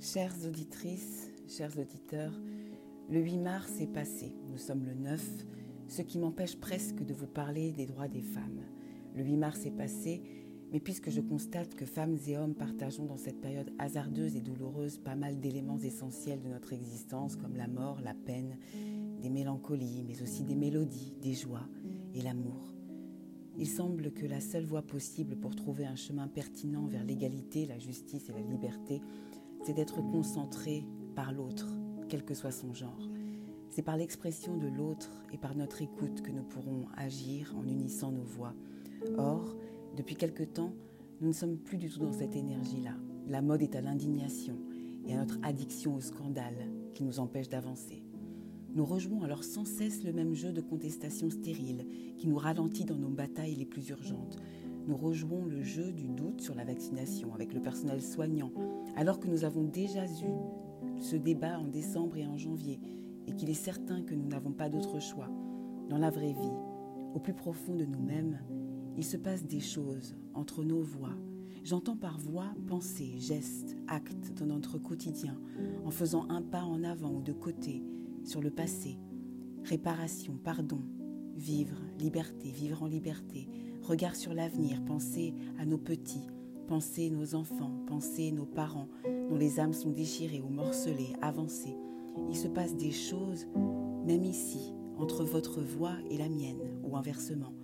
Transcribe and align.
Chères 0.00 0.34
auditrices, 0.46 1.28
chers 1.48 1.76
auditeurs, 1.76 2.32
le 3.10 3.18
8 3.18 3.38
mars 3.38 3.80
est 3.80 3.92
passé, 3.92 4.32
nous 4.48 4.56
sommes 4.56 4.84
le 4.84 4.94
9, 4.94 5.44
ce 5.88 6.02
qui 6.02 6.18
m'empêche 6.18 6.56
presque 6.56 7.04
de 7.04 7.12
vous 7.12 7.26
parler 7.26 7.72
des 7.72 7.84
droits 7.84 8.06
des 8.06 8.22
femmes. 8.22 8.62
Le 9.16 9.24
8 9.24 9.36
mars 9.36 9.66
est 9.66 9.76
passé, 9.76 10.22
mais 10.70 10.78
puisque 10.78 11.10
je 11.10 11.20
constate 11.20 11.74
que 11.74 11.84
femmes 11.84 12.16
et 12.28 12.38
hommes 12.38 12.54
partageons 12.54 13.06
dans 13.06 13.16
cette 13.16 13.40
période 13.40 13.72
hasardeuse 13.80 14.36
et 14.36 14.40
douloureuse 14.40 14.98
pas 14.98 15.16
mal 15.16 15.40
d'éléments 15.40 15.80
essentiels 15.80 16.42
de 16.42 16.48
notre 16.48 16.72
existence, 16.72 17.34
comme 17.34 17.56
la 17.56 17.66
mort, 17.66 18.00
la 18.00 18.14
peine, 18.14 18.56
des 19.20 19.30
mélancolies, 19.30 20.04
mais 20.06 20.22
aussi 20.22 20.44
des 20.44 20.54
mélodies, 20.54 21.16
des 21.20 21.34
joies 21.34 21.68
et 22.14 22.22
l'amour. 22.22 22.72
Il 23.56 23.66
semble 23.66 24.12
que 24.12 24.26
la 24.26 24.40
seule 24.40 24.64
voie 24.64 24.82
possible 24.82 25.34
pour 25.34 25.56
trouver 25.56 25.86
un 25.86 25.96
chemin 25.96 26.28
pertinent 26.28 26.86
vers 26.86 27.02
l'égalité, 27.02 27.66
la 27.66 27.80
justice 27.80 28.28
et 28.28 28.32
la 28.32 28.42
liberté, 28.42 29.00
c'est 29.68 29.74
d'être 29.74 30.00
concentré 30.00 30.86
par 31.14 31.30
l'autre, 31.30 31.68
quel 32.08 32.24
que 32.24 32.32
soit 32.32 32.52
son 32.52 32.72
genre. 32.72 33.06
C'est 33.68 33.82
par 33.82 33.98
l'expression 33.98 34.56
de 34.56 34.66
l'autre 34.66 35.10
et 35.30 35.36
par 35.36 35.54
notre 35.54 35.82
écoute 35.82 36.22
que 36.22 36.30
nous 36.30 36.42
pourrons 36.42 36.86
agir 36.96 37.54
en 37.54 37.66
unissant 37.68 38.10
nos 38.10 38.22
voix. 38.22 38.54
Or, 39.18 39.58
depuis 39.94 40.16
quelque 40.16 40.42
temps, 40.42 40.72
nous 41.20 41.28
ne 41.28 41.34
sommes 41.34 41.58
plus 41.58 41.76
du 41.76 41.90
tout 41.90 41.98
dans 41.98 42.14
cette 42.14 42.34
énergie-là. 42.34 42.94
La 43.26 43.42
mode 43.42 43.60
est 43.60 43.76
à 43.76 43.82
l'indignation 43.82 44.56
et 45.06 45.12
à 45.12 45.18
notre 45.18 45.38
addiction 45.42 45.96
au 45.96 46.00
scandale 46.00 46.70
qui 46.94 47.04
nous 47.04 47.20
empêche 47.20 47.50
d'avancer. 47.50 48.02
Nous 48.74 48.86
rejouons 48.86 49.22
alors 49.22 49.44
sans 49.44 49.66
cesse 49.66 50.02
le 50.02 50.14
même 50.14 50.32
jeu 50.32 50.50
de 50.50 50.62
contestation 50.62 51.28
stérile 51.28 51.84
qui 52.16 52.26
nous 52.26 52.38
ralentit 52.38 52.86
dans 52.86 52.96
nos 52.96 53.10
batailles 53.10 53.56
les 53.56 53.66
plus 53.66 53.90
urgentes. 53.90 54.38
Nous 54.88 54.96
rejouons 54.96 55.44
le 55.44 55.62
jeu 55.62 55.92
du 55.92 56.08
doute 56.08 56.40
sur 56.40 56.54
la 56.54 56.64
vaccination 56.64 57.34
avec 57.34 57.52
le 57.52 57.60
personnel 57.60 58.00
soignant, 58.00 58.50
alors 58.96 59.20
que 59.20 59.28
nous 59.28 59.44
avons 59.44 59.62
déjà 59.62 60.06
eu 60.06 60.98
ce 60.98 61.14
débat 61.14 61.58
en 61.58 61.66
décembre 61.66 62.16
et 62.16 62.26
en 62.26 62.38
janvier, 62.38 62.80
et 63.26 63.34
qu'il 63.34 63.50
est 63.50 63.54
certain 63.54 64.00
que 64.00 64.14
nous 64.14 64.26
n'avons 64.26 64.52
pas 64.52 64.70
d'autre 64.70 64.98
choix. 64.98 65.28
Dans 65.90 65.98
la 65.98 66.08
vraie 66.08 66.32
vie, 66.32 66.56
au 67.14 67.18
plus 67.18 67.34
profond 67.34 67.74
de 67.74 67.84
nous-mêmes, 67.84 68.38
il 68.96 69.04
se 69.04 69.18
passe 69.18 69.44
des 69.44 69.60
choses 69.60 70.16
entre 70.32 70.64
nos 70.64 70.80
voix. 70.80 71.14
J'entends 71.64 71.96
par 71.96 72.18
voix 72.18 72.54
pensée, 72.66 73.12
gestes, 73.18 73.76
actes 73.88 74.32
dans 74.38 74.46
notre 74.46 74.78
quotidien, 74.78 75.38
en 75.84 75.90
faisant 75.90 76.26
un 76.30 76.40
pas 76.40 76.62
en 76.62 76.82
avant 76.82 77.12
ou 77.12 77.20
de 77.20 77.32
côté, 77.34 77.84
sur 78.24 78.40
le 78.40 78.50
passé, 78.50 78.98
réparation, 79.64 80.38
pardon, 80.42 80.80
vivre, 81.38 81.76
liberté, 81.98 82.50
vivre 82.50 82.82
en 82.82 82.86
liberté, 82.86 83.48
regard 83.82 84.16
sur 84.16 84.34
l'avenir, 84.34 84.84
penser 84.84 85.34
à 85.58 85.64
nos 85.64 85.78
petits, 85.78 86.26
penser 86.66 87.10
nos 87.10 87.34
enfants, 87.34 87.72
penser 87.86 88.32
nos 88.32 88.44
parents 88.44 88.88
dont 89.30 89.36
les 89.36 89.60
âmes 89.60 89.72
sont 89.72 89.90
déchirées 89.90 90.42
ou 90.42 90.48
morcelées, 90.48 91.14
avancées. 91.22 91.76
Il 92.28 92.36
se 92.36 92.48
passe 92.48 92.76
des 92.76 92.90
choses, 92.90 93.46
même 94.04 94.24
ici, 94.24 94.74
entre 94.98 95.24
votre 95.24 95.62
voix 95.62 95.94
et 96.10 96.18
la 96.18 96.28
mienne, 96.28 96.60
ou 96.82 96.96
inversement. 96.96 97.54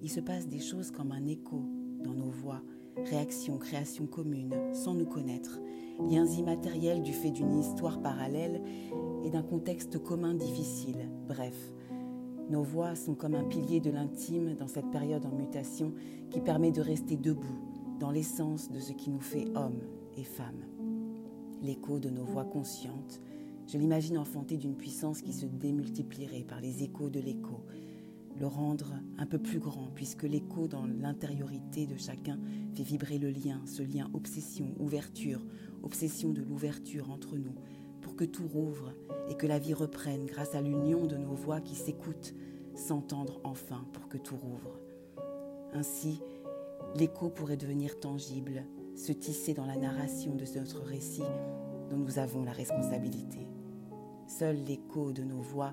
Il 0.00 0.10
se 0.10 0.20
passe 0.20 0.48
des 0.48 0.60
choses 0.60 0.90
comme 0.90 1.10
un 1.10 1.26
écho 1.26 1.62
dans 2.04 2.14
nos 2.14 2.30
voix, 2.30 2.62
réaction, 3.04 3.58
création 3.58 4.06
commune, 4.06 4.54
sans 4.72 4.94
nous 4.94 5.06
connaître, 5.06 5.58
liens 6.08 6.26
immatériels 6.26 7.02
du 7.02 7.12
fait 7.12 7.30
d'une 7.30 7.58
histoire 7.58 8.00
parallèle 8.00 8.62
et 9.24 9.30
d'un 9.30 9.42
contexte 9.42 9.98
commun 9.98 10.34
difficile. 10.34 11.08
Bref, 11.26 11.56
nos 12.50 12.62
voix 12.62 12.94
sont 12.94 13.14
comme 13.14 13.34
un 13.34 13.44
pilier 13.44 13.80
de 13.80 13.90
l'intime 13.90 14.54
dans 14.54 14.68
cette 14.68 14.90
période 14.90 15.24
en 15.24 15.34
mutation 15.34 15.92
qui 16.30 16.40
permet 16.40 16.72
de 16.72 16.82
rester 16.82 17.16
debout 17.16 17.58
dans 17.98 18.10
l'essence 18.10 18.70
de 18.70 18.80
ce 18.80 18.92
qui 18.92 19.10
nous 19.10 19.20
fait 19.20 19.46
hommes 19.54 19.80
et 20.16 20.24
femmes. 20.24 20.64
L'écho 21.62 21.98
de 21.98 22.10
nos 22.10 22.24
voix 22.24 22.44
conscientes, 22.44 23.20
je 23.66 23.78
l'imagine 23.78 24.18
enfanté 24.18 24.58
d'une 24.58 24.76
puissance 24.76 25.22
qui 25.22 25.32
se 25.32 25.46
démultiplierait 25.46 26.44
par 26.46 26.60
les 26.60 26.82
échos 26.82 27.08
de 27.08 27.20
l'écho, 27.20 27.64
le 28.38 28.46
rendre 28.46 28.92
un 29.16 29.26
peu 29.26 29.38
plus 29.38 29.60
grand, 29.60 29.88
puisque 29.94 30.24
l'écho 30.24 30.68
dans 30.68 30.84
l'intériorité 30.84 31.86
de 31.86 31.96
chacun 31.96 32.38
fait 32.74 32.82
vibrer 32.82 33.18
le 33.18 33.30
lien, 33.30 33.62
ce 33.64 33.82
lien 33.82 34.10
obsession, 34.12 34.74
ouverture, 34.78 35.40
obsession 35.82 36.32
de 36.32 36.42
l'ouverture 36.42 37.10
entre 37.10 37.38
nous, 37.38 37.54
pour 38.04 38.14
que 38.14 38.24
tout 38.24 38.46
rouvre 38.46 38.92
et 39.30 39.34
que 39.34 39.46
la 39.46 39.58
vie 39.58 39.72
reprenne 39.72 40.26
grâce 40.26 40.54
à 40.54 40.60
l'union 40.60 41.06
de 41.06 41.16
nos 41.16 41.34
voix 41.34 41.62
qui 41.62 41.74
s'écoutent, 41.74 42.34
s'entendre 42.74 43.40
enfin 43.44 43.86
pour 43.94 44.08
que 44.08 44.18
tout 44.18 44.36
rouvre. 44.36 44.78
Ainsi, 45.72 46.20
l'écho 46.94 47.30
pourrait 47.30 47.56
devenir 47.56 47.98
tangible, 47.98 48.62
se 48.94 49.10
tisser 49.10 49.54
dans 49.54 49.64
la 49.64 49.76
narration 49.76 50.34
de 50.34 50.44
notre 50.58 50.82
récit 50.82 51.24
dont 51.90 51.96
nous 51.96 52.18
avons 52.18 52.44
la 52.44 52.52
responsabilité. 52.52 53.48
Seul 54.26 54.56
l'écho 54.64 55.12
de 55.12 55.22
nos 55.22 55.40
voix 55.40 55.72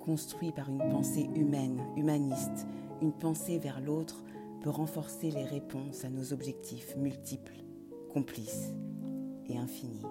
construit 0.00 0.52
par 0.52 0.68
une 0.68 0.90
pensée 0.90 1.28
humaine, 1.34 1.82
humaniste, 1.96 2.66
une 3.00 3.12
pensée 3.12 3.58
vers 3.58 3.80
l'autre, 3.80 4.22
peut 4.60 4.70
renforcer 4.70 5.30
les 5.30 5.44
réponses 5.44 6.04
à 6.04 6.10
nos 6.10 6.34
objectifs 6.34 6.96
multiples, 6.96 7.64
complices 8.12 8.74
et 9.48 9.56
infinis. 9.56 10.04